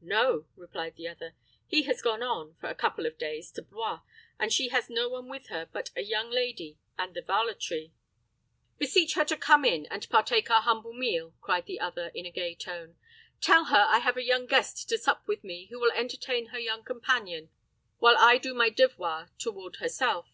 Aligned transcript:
"No," 0.00 0.46
replied 0.54 0.94
the 0.94 1.08
other. 1.08 1.34
"He 1.66 1.82
has 1.90 2.00
gone 2.02 2.22
on, 2.22 2.54
for 2.60 2.68
a 2.68 2.74
couple 2.76 3.04
of 3.04 3.18
days, 3.18 3.50
to 3.50 3.62
Blois, 3.62 4.02
and 4.38 4.52
she 4.52 4.68
has 4.68 4.88
no 4.88 5.08
one 5.08 5.28
with 5.28 5.48
her 5.48 5.66
but 5.72 5.90
a 5.96 6.04
young 6.04 6.30
lady 6.30 6.78
and 6.96 7.14
the 7.14 7.20
varletry." 7.20 7.90
"Beseech 8.78 9.14
her 9.14 9.24
to 9.24 9.36
come 9.36 9.64
in 9.64 9.86
and 9.86 10.08
partake 10.08 10.52
our 10.52 10.62
humble 10.62 10.92
meal," 10.92 11.34
cried 11.40 11.66
the 11.66 11.80
other, 11.80 12.12
in 12.14 12.24
a 12.26 12.30
gay 12.30 12.54
tone. 12.54 12.94
"Tell 13.40 13.64
her 13.64 13.86
I 13.88 13.98
have 13.98 14.16
a 14.16 14.22
young 14.24 14.46
guest 14.46 14.88
to 14.88 14.98
sup 14.98 15.26
with 15.26 15.42
me, 15.42 15.66
who 15.66 15.80
will 15.80 15.90
entertain 15.90 16.50
her 16.50 16.60
young 16.60 16.84
companion 16.84 17.50
while 17.98 18.14
I 18.16 18.38
do 18.38 18.54
my 18.54 18.70
devoir 18.70 19.30
toward 19.36 19.78
herself. 19.78 20.28